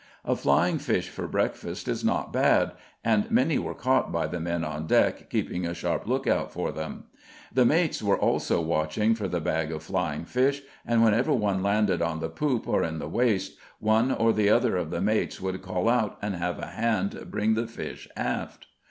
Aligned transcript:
A 0.25 0.35
flying 0.35 0.79
fish 0.79 1.09
for 1.09 1.27
breakfast 1.27 1.87
is 1.87 2.03
not 2.03 2.33
bad, 2.33 2.71
and 3.03 3.29
many 3.29 3.59
were 3.59 3.75
caught 3.75 4.11
by 4.11 4.25
the 4.25 4.39
men 4.39 4.63
on 4.63 4.87
deck 4.87 5.29
keeping 5.29 5.63
a 5.63 5.75
sharp 5.75 6.07
lookout 6.07 6.51
for 6.51 6.71
them. 6.71 7.03
The 7.53 7.65
mates 7.67 8.01
were 8.01 8.17
also 8.17 8.59
watching 8.61 9.13
for 9.13 9.27
the 9.27 9.39
bag 9.39 9.71
of 9.71 9.83
flying 9.83 10.25
fish 10.25 10.63
and 10.87 11.03
whenever 11.03 11.33
one 11.33 11.61
landed 11.61 12.01
on 12.01 12.19
the 12.19 12.29
poop 12.29 12.67
or 12.67 12.81
in 12.83 12.97
the 12.97 13.07
waist, 13.07 13.59
one 13.77 14.11
or 14.11 14.33
the 14.33 14.49
other 14.49 14.75
of 14.75 14.89
the 14.89 15.01
mates 15.01 15.39
would 15.39 15.61
call 15.61 15.87
out 15.87 16.17
and 16.19 16.33
have 16.33 16.57
a 16.57 16.65
hand 16.65 17.27
bring 17.29 17.53
the 17.53 17.67
fish 17.67 18.07
aft. 18.17 18.65